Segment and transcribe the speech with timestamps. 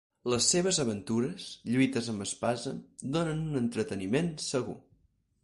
[0.33, 2.73] Les seves aventures, lluites amb espasa,
[3.19, 4.77] donen un entreteniment segur.